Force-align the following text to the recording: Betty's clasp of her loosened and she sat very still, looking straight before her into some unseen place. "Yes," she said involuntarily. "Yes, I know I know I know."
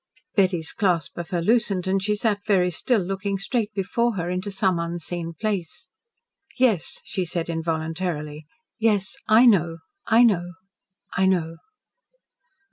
Betty's 0.33 0.71
clasp 0.71 1.15
of 1.19 1.29
her 1.29 1.43
loosened 1.43 1.85
and 1.87 2.01
she 2.01 2.15
sat 2.15 2.43
very 2.43 2.71
still, 2.71 3.01
looking 3.01 3.37
straight 3.37 3.71
before 3.75 4.15
her 4.15 4.31
into 4.31 4.49
some 4.49 4.79
unseen 4.79 5.33
place. 5.39 5.89
"Yes," 6.57 7.01
she 7.05 7.23
said 7.23 7.51
involuntarily. 7.51 8.47
"Yes, 8.79 9.15
I 9.27 9.45
know 9.45 9.77
I 10.07 10.23
know 10.23 10.53
I 11.13 11.27
know." 11.27 11.57